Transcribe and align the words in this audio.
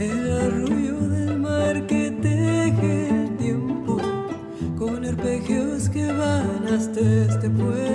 el 0.00 0.40
arrullo 0.40 0.98
del 1.08 1.38
mar 1.38 1.86
que 1.86 2.10
teje 2.10 3.08
el 3.08 3.36
tiempo, 3.36 3.98
con 4.78 5.04
arpegios 5.04 5.90
que 5.90 6.06
van 6.06 6.66
hasta 6.68 7.00
este 7.00 7.50
puerto. 7.50 7.89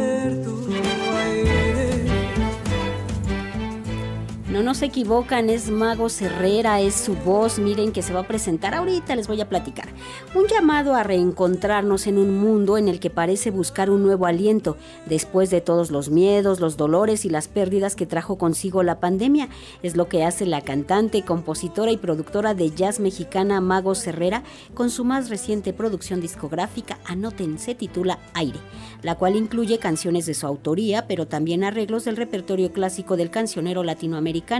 No 4.66 4.72
nos 4.72 4.82
equivocan, 4.82 5.52
es 5.52 5.70
Mago 5.70 6.08
Herrera, 6.20 6.82
es 6.82 6.96
su 6.96 7.14
voz, 7.14 7.60
miren 7.60 7.92
que 7.92 8.02
se 8.02 8.14
va 8.14 8.22
a 8.22 8.28
presentar 8.28 8.74
ahorita, 8.74 9.16
les 9.16 9.28
voy 9.28 9.40
a 9.40 9.48
platicar. 9.48 9.90
Un 10.34 10.48
llamado 10.48 10.96
a 10.96 11.04
reencontrarnos 11.04 12.08
en 12.08 12.18
un 12.18 12.40
mundo 12.40 12.80
en 12.80 12.88
el 12.88 13.00
que 13.00 13.12
parece 13.12 13.52
buscar 13.52 13.92
un 13.92 14.02
nuevo 14.02 14.26
aliento, 14.26 14.76
después 15.06 15.52
de 15.52 15.62
todos 15.62 15.92
los 15.92 16.10
miedos, 16.10 16.62
los 16.62 16.78
dolores 16.78 17.26
y 17.26 17.30
las 17.30 17.48
pérdidas 17.48 17.96
que 17.96 18.08
trajo 18.08 18.40
consigo 18.40 18.82
la 18.82 19.00
pandemia. 19.00 19.50
Es 19.84 19.96
lo 19.96 20.10
que 20.10 20.24
hace 20.24 20.48
la 20.48 20.62
cantante, 20.62 21.22
compositora 21.22 21.92
y 21.92 21.98
productora 21.98 22.56
de 22.56 22.72
jazz 22.72 23.00
mexicana 23.00 23.62
Mago 23.62 23.94
Herrera 23.94 24.42
con 24.74 24.90
su 24.90 25.06
más 25.06 25.30
reciente 25.30 25.74
producción 25.74 26.22
discográfica, 26.22 26.98
anoten, 27.06 27.60
se 27.60 27.76
titula 27.76 28.18
Aire, 28.34 28.60
la 29.04 29.14
cual 29.14 29.36
incluye 29.36 29.78
canciones 29.78 30.26
de 30.26 30.34
su 30.34 30.48
autoría, 30.48 31.06
pero 31.06 31.28
también 31.28 31.64
arreglos 31.64 32.06
del 32.06 32.18
repertorio 32.18 32.74
clásico 32.74 33.16
del 33.16 33.30
cancionero 33.30 33.84
latinoamericano 33.84 34.55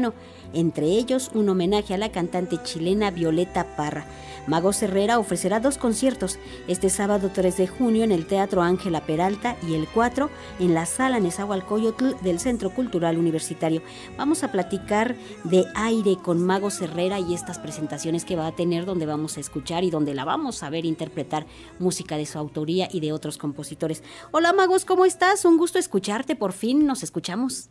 entre 0.54 0.88
ellos 0.88 1.32
un 1.34 1.50
homenaje 1.50 1.94
a 1.94 1.98
la 1.98 2.12
cantante 2.12 2.58
chilena 2.64 3.12
Violeta 3.12 3.76
Parra. 3.76 4.06
Mago 4.48 4.72
Herrera 4.80 5.18
ofrecerá 5.18 5.60
dos 5.60 5.78
conciertos, 5.78 6.38
este 6.68 6.90
sábado 6.90 7.32
3 7.34 7.58
de 7.58 7.68
junio 7.68 8.04
en 8.04 8.12
el 8.12 8.28
Teatro 8.28 8.62
Ángela 8.62 9.02
Peralta 9.02 9.58
y 9.68 9.74
el 9.74 9.88
4 9.88 10.30
en 10.60 10.74
la 10.76 10.86
Sala 10.86 11.20
Nezahualcóyotl 11.20 12.16
del 12.22 12.40
Centro 12.40 12.70
Cultural 12.70 13.18
Universitario. 13.18 13.82
Vamos 14.18 14.44
a 14.44 14.52
platicar 14.52 15.16
de 15.44 15.66
aire 15.74 16.18
con 16.22 16.46
Mago 16.46 16.70
Herrera 16.70 17.20
y 17.20 17.34
estas 17.34 17.58
presentaciones 17.58 18.24
que 18.24 18.36
va 18.36 18.48
a 18.48 18.56
tener 18.56 18.86
donde 18.86 19.08
vamos 19.08 19.38
a 19.38 19.40
escuchar 19.40 19.84
y 19.84 19.90
donde 19.90 20.14
la 20.14 20.26
vamos 20.26 20.62
a 20.62 20.70
ver 20.70 20.86
interpretar 20.86 21.48
música 21.80 22.18
de 22.18 22.26
su 22.26 22.38
autoría 22.38 22.88
y 22.92 23.00
de 23.00 23.14
otros 23.14 23.38
compositores. 23.38 24.04
Hola 24.32 24.54
Magos, 24.54 24.86
¿cómo 24.86 25.06
estás? 25.06 25.46
Un 25.46 25.58
gusto 25.58 25.80
escucharte, 25.80 26.36
por 26.36 26.54
fin 26.54 26.86
nos 26.86 27.02
escuchamos. 27.02 27.70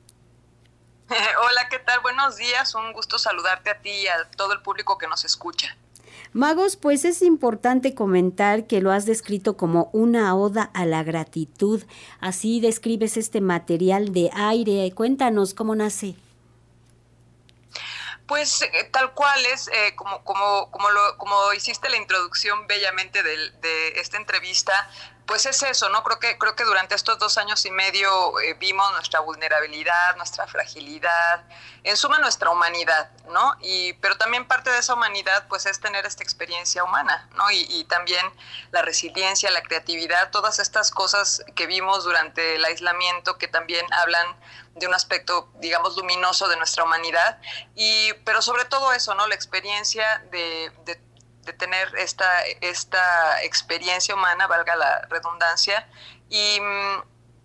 Hola, 1.48 1.68
¿qué 1.68 1.78
tal? 1.78 2.00
Buenos 2.00 2.36
días, 2.36 2.74
un 2.74 2.92
gusto 2.92 3.18
saludarte 3.18 3.70
a 3.70 3.78
ti 3.78 3.90
y 3.90 4.06
a 4.06 4.24
todo 4.36 4.52
el 4.52 4.62
público 4.62 4.96
que 4.96 5.06
nos 5.06 5.24
escucha. 5.24 5.76
Magos, 6.32 6.76
pues 6.76 7.04
es 7.04 7.22
importante 7.22 7.94
comentar 7.94 8.66
que 8.66 8.80
lo 8.80 8.90
has 8.90 9.06
descrito 9.06 9.56
como 9.56 9.90
una 9.92 10.34
oda 10.34 10.70
a 10.74 10.84
la 10.84 11.02
gratitud. 11.02 11.84
Así 12.20 12.60
describes 12.60 13.16
este 13.16 13.40
material 13.40 14.12
de 14.12 14.30
aire. 14.34 14.90
Cuéntanos 14.94 15.54
cómo 15.54 15.76
nace. 15.76 16.16
Pues 18.26 18.62
eh, 18.62 18.88
tal 18.90 19.12
cual 19.12 19.44
es, 19.46 19.68
eh, 19.68 19.94
como, 19.94 20.24
como, 20.24 20.70
como, 20.70 20.90
lo, 20.90 21.18
como 21.18 21.52
hiciste 21.52 21.90
la 21.90 21.98
introducción 21.98 22.66
bellamente 22.66 23.22
de, 23.22 23.50
de 23.50 23.88
esta 24.00 24.16
entrevista, 24.16 24.72
pues 25.26 25.46
es 25.46 25.62
eso, 25.62 25.88
¿no? 25.88 26.02
Creo 26.02 26.18
que, 26.18 26.38
creo 26.38 26.54
que 26.54 26.64
durante 26.64 26.94
estos 26.94 27.18
dos 27.18 27.38
años 27.38 27.64
y 27.64 27.70
medio 27.70 28.40
eh, 28.40 28.54
vimos 28.54 28.90
nuestra 28.92 29.20
vulnerabilidad, 29.20 30.16
nuestra 30.16 30.46
fragilidad, 30.46 31.44
en 31.82 31.96
suma 31.96 32.18
nuestra 32.18 32.50
humanidad, 32.50 33.10
¿no? 33.30 33.56
Y, 33.60 33.94
pero 33.94 34.16
también 34.16 34.46
parte 34.46 34.70
de 34.70 34.78
esa 34.78 34.94
humanidad, 34.94 35.46
pues 35.48 35.66
es 35.66 35.80
tener 35.80 36.04
esta 36.04 36.22
experiencia 36.22 36.84
humana, 36.84 37.28
¿no? 37.36 37.50
Y, 37.50 37.84
también 37.84 38.24
la 38.70 38.82
resiliencia, 38.82 39.50
la 39.50 39.62
creatividad, 39.62 40.30
todas 40.30 40.58
estas 40.58 40.90
cosas 40.90 41.44
que 41.54 41.66
vimos 41.66 42.04
durante 42.04 42.56
el 42.56 42.64
aislamiento 42.64 43.36
que 43.36 43.46
también 43.46 43.84
hablan 43.92 44.26
de 44.74 44.86
un 44.86 44.94
aspecto, 44.94 45.50
digamos, 45.56 45.96
luminoso 45.96 46.48
de 46.48 46.56
nuestra 46.56 46.84
humanidad, 46.84 47.38
y, 47.74 48.12
pero 48.24 48.42
sobre 48.42 48.64
todo 48.64 48.92
eso, 48.92 49.14
¿no? 49.14 49.26
La 49.26 49.34
experiencia 49.34 50.24
de 50.30 50.72
de 51.44 51.52
tener 51.52 51.94
esta, 51.96 52.42
esta 52.60 53.42
experiencia 53.42 54.14
humana, 54.14 54.46
valga 54.46 54.76
la 54.76 55.02
redundancia, 55.08 55.88
y, 56.28 56.58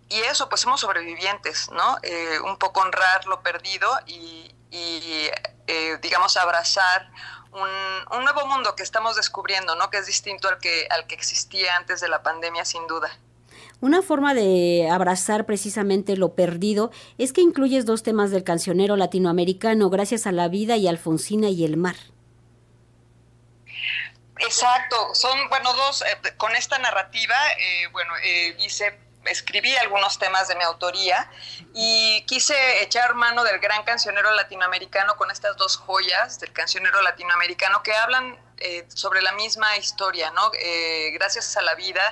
y 0.08 0.20
eso, 0.20 0.48
pues 0.48 0.62
somos 0.62 0.80
sobrevivientes, 0.80 1.70
¿no? 1.70 1.98
Eh, 2.02 2.40
un 2.44 2.56
poco 2.56 2.80
honrar 2.80 3.26
lo 3.26 3.42
perdido 3.42 3.88
y, 4.06 4.52
eh, 4.70 5.98
digamos, 6.02 6.36
abrazar 6.36 7.10
un, 7.52 8.16
un, 8.16 8.24
nuevo 8.24 8.46
mundo 8.46 8.74
que 8.76 8.82
estamos 8.82 9.16
descubriendo, 9.16 9.74
¿no? 9.76 9.90
Que 9.90 9.98
es 9.98 10.06
distinto 10.06 10.48
al 10.48 10.58
que, 10.58 10.86
al 10.90 11.06
que 11.06 11.14
existía 11.14 11.76
antes 11.76 12.00
de 12.00 12.08
la 12.08 12.22
pandemia, 12.22 12.64
sin 12.64 12.86
duda. 12.86 13.10
Una 13.80 14.02
forma 14.02 14.34
de 14.34 14.88
abrazar 14.90 15.46
precisamente 15.46 16.16
lo 16.16 16.34
perdido 16.34 16.90
es 17.16 17.32
que 17.32 17.40
incluyes 17.40 17.86
dos 17.86 18.02
temas 18.02 18.30
del 18.30 18.44
cancionero 18.44 18.96
latinoamericano, 18.96 19.88
Gracias 19.88 20.26
a 20.26 20.32
la 20.32 20.48
vida 20.48 20.76
y 20.76 20.86
Alfonsina 20.86 21.48
y 21.48 21.64
el 21.64 21.76
mar. 21.76 21.96
Exacto, 24.40 25.14
son, 25.14 25.48
bueno, 25.50 25.72
dos, 25.74 26.02
eh, 26.02 26.36
con 26.36 26.56
esta 26.56 26.78
narrativa, 26.78 27.36
eh, 27.58 27.88
bueno, 27.92 28.12
eh, 28.22 28.56
hice, 28.58 28.98
escribí 29.26 29.76
algunos 29.76 30.18
temas 30.18 30.48
de 30.48 30.54
mi 30.56 30.64
autoría 30.64 31.30
y 31.74 32.24
quise 32.26 32.82
echar 32.82 33.14
mano 33.14 33.44
del 33.44 33.58
gran 33.58 33.84
cancionero 33.84 34.30
latinoamericano 34.32 35.16
con 35.16 35.30
estas 35.30 35.56
dos 35.58 35.76
joyas 35.76 36.40
del 36.40 36.52
cancionero 36.54 37.02
latinoamericano 37.02 37.82
que 37.82 37.94
hablan 37.94 38.38
sobre 38.88 39.22
la 39.22 39.32
misma 39.32 39.76
historia, 39.78 40.30
¿no? 40.32 40.50
gracias 41.12 41.56
a 41.56 41.62
la 41.62 41.74
vida, 41.74 42.02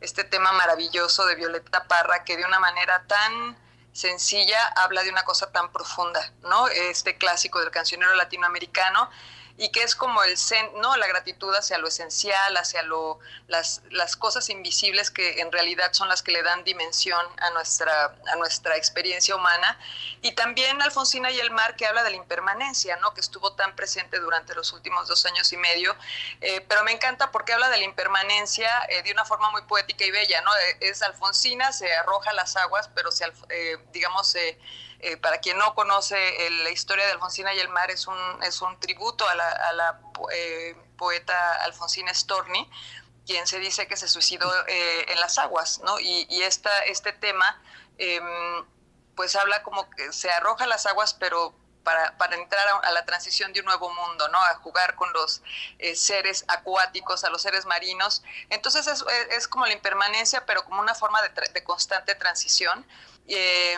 este 0.00 0.24
tema 0.24 0.50
maravilloso 0.50 1.26
de 1.26 1.36
Violeta 1.36 1.84
Parra 1.84 2.24
que 2.24 2.36
de 2.36 2.44
una 2.44 2.58
manera 2.58 3.04
tan 3.06 3.56
sencilla 3.92 4.66
habla 4.76 5.04
de 5.04 5.10
una 5.10 5.22
cosa 5.24 5.52
tan 5.52 5.70
profunda, 5.70 6.32
¿no? 6.42 6.66
Este 6.66 7.18
clásico 7.18 7.60
del 7.60 7.70
cancionero 7.70 8.14
latinoamericano 8.16 9.10
y 9.58 9.70
que 9.70 9.82
es 9.82 9.94
como 9.94 10.22
el 10.22 10.36
no 10.76 10.96
la 10.96 11.06
gratitud 11.06 11.54
hacia 11.54 11.78
lo 11.78 11.88
esencial 11.88 12.56
hacia 12.56 12.82
lo 12.82 13.18
las, 13.48 13.82
las 13.90 14.16
cosas 14.16 14.48
invisibles 14.48 15.10
que 15.10 15.40
en 15.40 15.52
realidad 15.52 15.92
son 15.92 16.08
las 16.08 16.22
que 16.22 16.32
le 16.32 16.42
dan 16.42 16.64
dimensión 16.64 17.24
a 17.38 17.50
nuestra 17.50 18.16
a 18.32 18.36
nuestra 18.36 18.76
experiencia 18.76 19.36
humana. 19.36 19.78
Y 20.22 20.32
también 20.32 20.80
Alfonsina 20.80 21.30
y 21.30 21.40
el 21.40 21.50
mar 21.50 21.76
que 21.76 21.86
habla 21.86 22.02
de 22.02 22.10
la 22.10 22.16
impermanencia 22.16 22.96
no 22.96 23.12
que 23.14 23.20
estuvo 23.20 23.52
tan 23.54 23.74
presente 23.76 24.18
durante 24.20 24.54
los 24.54 24.72
últimos 24.72 25.08
dos 25.08 25.24
años 25.26 25.52
y 25.52 25.56
medio. 25.56 25.94
Eh, 26.40 26.64
pero 26.68 26.84
me 26.84 26.92
encanta 26.92 27.30
porque 27.30 27.52
habla 27.52 27.68
de 27.70 27.78
la 27.78 27.84
impermanencia 27.84 28.70
eh, 28.88 29.02
de 29.02 29.12
una 29.12 29.24
forma 29.24 29.50
muy 29.50 29.62
poética 29.62 30.04
y 30.04 30.10
bella 30.10 30.40
no 30.42 30.54
eh, 30.54 30.76
es 30.80 31.02
Alfonsina 31.02 31.72
se 31.72 31.92
arroja 31.94 32.30
a 32.30 32.34
las 32.34 32.56
aguas 32.56 32.88
pero 32.94 33.10
se 33.10 33.24
eh, 33.50 33.78
digamos 33.92 34.34
eh, 35.02 35.16
para 35.16 35.38
quien 35.38 35.58
no 35.58 35.74
conoce 35.74 36.16
la 36.62 36.70
historia 36.70 37.04
de 37.04 37.12
Alfonsina 37.12 37.52
y 37.52 37.58
el 37.58 37.68
mar, 37.68 37.90
es 37.90 38.06
un, 38.06 38.42
es 38.44 38.62
un 38.62 38.78
tributo 38.78 39.28
a 39.28 39.34
la, 39.34 39.50
a 39.50 39.72
la 39.72 40.00
eh, 40.32 40.76
poeta 40.96 41.54
Alfonsina 41.64 42.14
Storni, 42.14 42.70
quien 43.26 43.48
se 43.48 43.58
dice 43.58 43.88
que 43.88 43.96
se 43.96 44.06
suicidó 44.06 44.48
eh, 44.68 45.12
en 45.12 45.18
las 45.18 45.38
aguas, 45.38 45.80
¿no? 45.80 45.98
Y, 45.98 46.28
y 46.30 46.42
esta, 46.42 46.84
este 46.84 47.12
tema, 47.12 47.60
em, 47.98 48.64
pues 49.16 49.34
habla 49.34 49.64
como 49.64 49.90
que 49.90 50.12
se 50.12 50.30
arroja 50.30 50.64
a 50.64 50.68
las 50.68 50.86
aguas, 50.86 51.14
pero 51.14 51.52
para, 51.82 52.16
para, 52.16 52.36
entrar 52.36 52.64
a, 52.68 52.76
a, 52.78 52.92
la 52.92 53.04
transición 53.04 53.52
de 53.52 53.58
un 53.58 53.66
nuevo 53.66 53.92
mundo, 53.92 54.28
¿no? 54.28 54.38
A 54.38 54.54
jugar 54.54 54.94
con 54.94 55.12
los 55.12 55.42
eh, 55.80 55.96
seres 55.96 56.44
acuáticos, 56.46 57.24
a 57.24 57.30
los 57.30 57.42
seres 57.42 57.66
marinos. 57.66 58.22
Entonces 58.50 58.86
es, 58.86 59.04
es, 59.30 59.48
como 59.48 59.66
la 59.66 59.72
impermanencia, 59.72 60.46
pero 60.46 60.64
como 60.64 60.80
una 60.80 60.94
forma 60.94 61.20
de, 61.22 61.30
de 61.52 61.64
constante 61.64 62.14
transición. 62.14 62.86
Eh, 63.26 63.76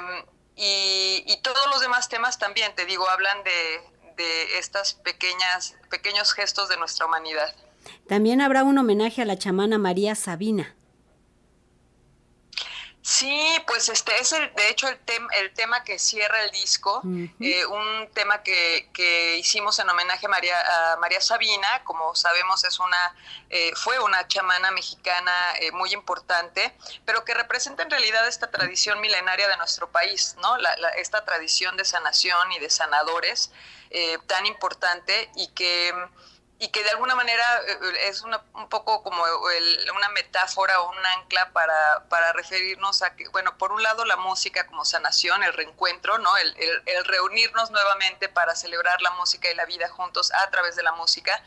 y, 0.57 1.39
todos 1.43 1.67
los 1.71 1.81
demás 1.81 2.09
temas 2.09 2.39
también, 2.39 2.75
te 2.75 2.87
digo, 2.87 3.09
hablan 3.09 3.43
de, 3.45 3.81
de 4.17 4.59
estas 4.59 4.95
pequeñas, 4.95 5.75
pequeños 5.91 6.33
gestos 6.33 6.69
de 6.69 6.77
nuestra 6.77 7.07
humanidad. 7.07 7.55
También 8.09 8.41
habrá 8.41 8.65
un 8.65 8.79
homenaje 8.79 9.23
a 9.23 9.25
la 9.25 9.39
chamana 9.39 9.79
María 9.79 10.15
Sabina. 10.15 10.75
Sí, 13.25 13.65
pues 13.67 13.89
este 13.89 14.15
es 14.21 14.33
el, 14.33 14.55
de 14.55 14.69
hecho 14.69 14.87
el, 14.87 14.99
tem, 14.99 15.27
el 15.39 15.55
tema 15.55 15.83
que 15.83 15.99
cierra 15.99 16.43
el 16.43 16.51
disco, 16.51 17.01
uh 17.03 17.07
-huh. 17.07 17.33
eh, 17.41 17.65
un 17.65 18.11
tema 18.13 18.43
que, 18.43 18.91
que, 18.93 19.39
hicimos 19.39 19.79
en 19.79 19.89
homenaje 19.89 20.27
a 20.27 20.29
María, 20.29 20.93
a 20.93 20.97
María 20.99 21.23
Sabina, 21.23 21.83
como 21.85 22.15
sabemos 22.15 22.65
es 22.65 22.79
una, 22.79 23.17
eh, 23.49 23.73
fue 23.77 23.99
una 23.99 24.29
chamana 24.29 24.71
mexicana 24.73 25.33
eh, 25.59 25.73
muy 25.73 25.95
importante, 25.95 26.77
pero 27.07 27.25
que 27.25 27.33
representa 27.33 27.83
en 27.83 27.91
realidad 27.91 28.29
esta 28.29 28.51
tradición 28.51 29.01
milenaria 29.01 29.49
de 29.49 29.57
nuestro 29.57 29.91
país, 29.91 30.37
¿no? 30.43 30.59
La, 30.59 30.77
la, 30.77 30.91
esta 30.91 31.25
tradición 31.25 31.79
de 31.79 31.87
sanación 31.87 32.53
y 32.53 32.59
de 32.59 32.69
sanadores 32.69 33.51
eh, 33.89 34.19
tan 34.27 34.45
importante 34.45 35.31
y 35.35 35.49
que 35.55 35.95
y 36.65 36.69
que 36.69 36.83
de 36.83 36.89
alguna 36.91 37.15
manera 37.15 37.45
eh, 37.69 38.09
es 38.09 38.23
una, 38.23 38.43
un 38.55 38.71
poco 38.71 39.03
como 39.03 39.23
una 39.23 40.09
metáfora 40.09 40.81
o 40.81 40.93
un 40.93 41.07
ancla 41.07 41.53
para, 41.53 42.07
para, 42.09 42.33
referirnos 42.33 43.03
a 43.03 43.15
que, 43.15 43.29
bueno, 43.29 43.59
por 43.59 43.71
un 43.71 43.83
lado 43.83 44.07
la 44.07 44.17
música 44.17 44.67
como 44.67 44.87
sanación, 44.87 45.43
el 45.43 45.53
reencuentro, 45.53 46.17
¿no? 46.17 46.35
El, 46.39 46.55
reunirnos 47.05 47.71
nuevamente 47.71 48.31
para 48.31 48.57
celebrar 48.57 49.03
la 49.03 49.11
música 49.11 49.51
y 49.51 49.55
la 49.55 49.67
vida 49.67 49.91
juntos 49.91 50.33
a 50.33 50.49
través 50.51 50.75
de 50.75 50.83
la 50.83 50.93
música, 50.93 51.45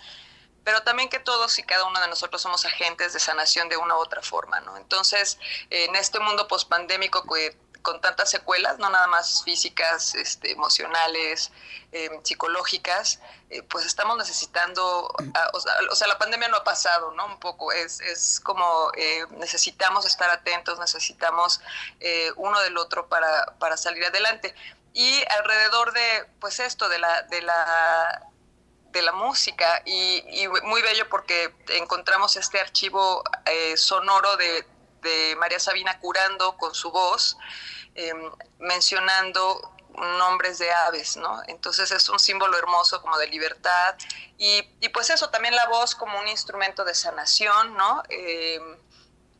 pero 0.63 0.83
también 0.83 1.09
que 1.09 1.19
todos 1.19 1.57
y 1.57 1.63
cada 1.63 1.85
uno 1.85 1.99
de 1.99 2.09
nosotros 2.09 2.39
somos 2.39 2.63
agentes 2.65 3.13
de 3.13 3.19
sanación 3.19 3.69
de 3.69 3.77
una 3.77 3.95
u 3.95 3.97
otra 3.97 4.21
forma, 4.21 4.59
¿no? 4.59 4.77
Entonces, 4.77 5.39
en 5.71 5.95
este 5.95 6.19
mundo 6.19 6.47
pospandémico 6.47 7.23
que 7.23 7.57
con 7.87 8.01
tantas 8.01 8.29
secuelas, 8.29 8.79
no 8.79 8.89
nada 8.89 9.07
más 9.07 9.43
físicas, 9.45 10.13
este, 10.15 10.51
emocionales, 10.51 11.53
em, 11.93 12.21
psicológicas, 12.21 13.21
eh, 13.49 13.63
pues 13.63 13.85
estamos 13.85 14.17
necesitando, 14.17 15.07
o, 15.53 15.95
sea, 15.95 16.07
la 16.09 16.17
pandemia 16.17 16.49
no 16.49 16.57
ha 16.57 16.65
pasado, 16.65 17.13
¿no? 17.13 17.25
Un 17.27 17.39
poco, 17.39 17.71
es, 17.71 18.01
es 18.01 18.41
como 18.41 18.91
eh, 18.97 19.25
necesitamos 19.37 20.05
estar 20.05 20.29
atentos, 20.29 20.77
necesitamos 20.79 21.61
eh, 22.01 22.29
uno 22.35 22.59
del 22.59 22.77
otro 22.77 23.07
para, 23.07 23.55
para 23.57 23.77
salir 23.77 24.03
adelante. 24.05 24.53
Y 24.91 25.23
alrededor 25.39 25.93
de, 25.93 26.25
pues 26.41 26.59
esto, 26.59 26.89
de 26.89 26.99
la, 26.99 27.21
de 27.21 27.41
la 27.41 28.21
de 28.91 29.01
la 29.01 29.11
música 29.11 29.81
y, 29.85 30.23
y, 30.27 30.47
muy 30.63 30.81
bello 30.81 31.07
porque 31.09 31.53
encontramos 31.69 32.35
este 32.35 32.59
archivo 32.59 33.23
sonoro 33.75 34.37
de, 34.37 34.65
de 35.01 35.35
María 35.37 35.59
Sabina 35.59 35.99
curando 35.99 36.57
con 36.57 36.73
su 36.73 36.91
voz, 36.91 37.37
em, 37.95 38.31
mencionando 38.59 39.73
nombres 39.97 40.59
de 40.59 40.71
aves, 40.71 41.17
¿no? 41.17 41.41
Entonces 41.47 41.91
es 41.91 42.07
un 42.09 42.19
símbolo 42.19 42.57
hermoso 42.57 43.01
como 43.01 43.17
de 43.17 43.27
libertad 43.27 43.95
y, 44.37 44.61
pues 44.93 45.09
eso, 45.09 45.29
también 45.29 45.55
la 45.55 45.67
voz 45.67 45.95
como 45.95 46.19
un 46.19 46.27
instrumento 46.27 46.83
de 46.85 46.93
sanación, 46.93 47.75
¿no? 47.75 48.03
Em, 48.09 48.77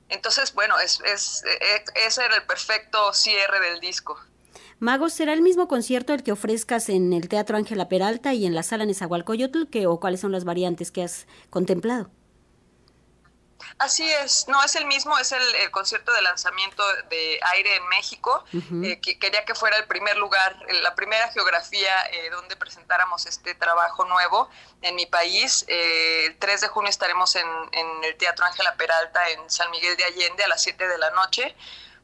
entonces, 0.09 0.54
bueno, 0.54 0.80
es, 0.80 1.00
es, 1.01 1.44
e, 1.44 1.83
ese 2.06 2.25
era 2.25 2.36
el 2.36 2.44
perfecto 2.44 3.13
cierre 3.13 3.60
del 3.60 3.80
disco. 3.80 4.19
Magos, 4.80 5.13
¿será 5.13 5.33
el 5.33 5.42
mismo 5.42 5.68
concierto 5.68 6.13
el 6.13 6.24
que 6.24 6.31
ofrezcas 6.31 6.89
en 6.89 7.12
el 7.12 7.30
Teatro 7.30 7.57
Ángela 7.57 7.89
Peralta 7.89 8.33
y 8.33 8.45
en 8.45 8.53
la 8.53 8.62
sala 8.62 8.86
Nezahualcóyotl, 8.86 9.69
que, 9.69 9.88
o 9.88 10.00
cuáles 10.00 10.21
son 10.21 10.31
las 10.31 10.44
variantes 10.44 10.92
que 10.92 11.03
has 11.03 11.25
contemplado? 11.50 12.12
Así 13.80 14.09
es, 14.09 14.48
no 14.48 14.63
es 14.63 14.75
el 14.75 14.86
mismo, 14.86 15.18
es 15.18 15.31
el, 15.31 15.71
concierto 15.71 16.12
de 16.12 16.21
lanzamiento 16.21 16.83
de 17.09 17.39
Aire 17.54 17.75
en 17.75 17.88
México, 17.88 18.44
eh, 18.83 19.00
que 19.00 19.19
quería 19.19 19.45
que 19.45 19.56
fuera 19.56 19.77
el 19.77 19.86
primer 19.86 20.18
lugar, 20.18 20.57
la 20.81 20.95
primera 20.95 21.30
geografía 21.31 21.92
eh, 22.12 22.30
donde 22.31 22.56
presentáramos 22.56 23.25
este 23.25 23.56
trabajo 23.56 24.06
nuevo 24.06 24.50
en 24.81 24.95
mi 24.95 25.06
país. 25.06 25.65
Eh, 25.68 26.25
el 26.27 26.38
3 26.38 26.62
de 26.62 26.68
junio 26.68 26.89
estaremos 26.89 27.36
en, 27.36 27.48
en 27.71 28.04
el 28.04 28.15
Teatro 28.18 28.45
Ángela 28.45 28.75
Peralta 28.75 29.30
en 29.30 29.50
San 29.50 29.69
Miguel 29.71 29.95
de 29.98 30.06
Allende 30.06 30.44
a 30.44 30.48
las 30.48 30.63
7 30.63 30.88
de 30.88 30.98
la 30.98 31.12
noche 31.12 31.56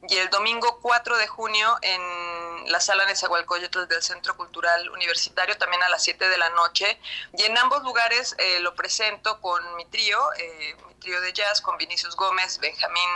y 0.09 0.17
el 0.17 0.29
domingo 0.29 0.79
4 0.81 1.17
de 1.17 1.27
junio 1.27 1.77
en 1.81 2.71
la 2.71 2.79
sala 2.79 3.05
Nezahualcóyotl 3.05 3.88
del 3.88 4.01
Centro 4.01 4.35
Cultural 4.35 4.89
Universitario, 4.89 5.57
también 5.57 5.81
a 5.83 5.89
las 5.89 6.03
7 6.03 6.27
de 6.27 6.38
la 6.38 6.50
noche. 6.50 7.00
Y 7.38 7.44
en 7.44 7.57
ambos 7.57 7.83
lugares 7.83 8.35
eh, 8.38 8.59
lo 8.59 8.75
presento 8.75 9.39
con 9.39 9.75
mi 9.75 9.85
trío, 9.85 10.19
eh, 10.38 10.75
mi 10.88 10.95
trío 10.95 11.21
de 11.21 11.31
jazz, 11.33 11.61
con 11.61 11.77
Vinicius 11.77 12.15
Gómez, 12.15 12.59
Benjamín 12.59 13.09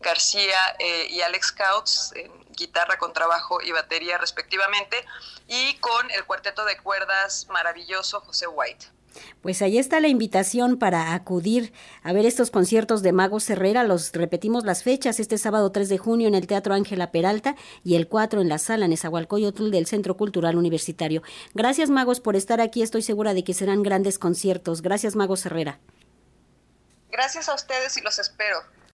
García 0.00 0.76
eh, 0.78 1.06
y 1.10 1.20
Alex 1.20 1.52
Couts, 1.52 2.12
en 2.16 2.32
guitarra, 2.52 2.98
con 2.98 3.12
trabajo 3.12 3.60
y 3.60 3.72
batería 3.72 4.18
respectivamente, 4.18 5.04
y 5.48 5.78
con 5.78 6.10
el 6.10 6.24
cuarteto 6.24 6.64
de 6.64 6.76
cuerdas 6.78 7.46
maravilloso 7.48 8.20
José 8.20 8.46
White. 8.46 8.86
Pues 9.40 9.62
ahí 9.62 9.78
está 9.78 10.00
la 10.00 10.08
invitación 10.08 10.78
para 10.78 11.14
acudir 11.14 11.72
a 12.02 12.12
ver 12.12 12.26
estos 12.26 12.50
conciertos 12.50 13.02
de 13.02 13.12
Magos 13.12 13.48
Herrera. 13.50 13.84
Los 13.84 14.12
repetimos 14.12 14.64
las 14.64 14.82
fechas, 14.82 15.20
este 15.20 15.38
sábado 15.38 15.70
3 15.70 15.88
de 15.88 15.98
junio 15.98 16.28
en 16.28 16.34
el 16.34 16.46
Teatro 16.46 16.74
Ángela 16.74 17.10
Peralta 17.10 17.56
y 17.82 17.96
el 17.96 18.08
4 18.08 18.40
en 18.40 18.48
la 18.48 18.58
sala 18.58 18.88
Nezahualcóyotl 18.88 19.70
del 19.70 19.86
Centro 19.86 20.16
Cultural 20.16 20.56
Universitario. 20.56 21.22
Gracias 21.54 21.90
Magos 21.90 22.20
por 22.20 22.36
estar 22.36 22.60
aquí, 22.60 22.82
estoy 22.82 23.02
segura 23.02 23.34
de 23.34 23.44
que 23.44 23.54
serán 23.54 23.82
grandes 23.82 24.18
conciertos. 24.18 24.82
Gracias 24.82 25.16
Magos 25.16 25.44
Herrera. 25.46 25.78
Gracias 27.10 27.48
a 27.48 27.54
ustedes 27.54 27.96
y 27.96 28.00
los 28.00 28.18
espero. 28.18 28.58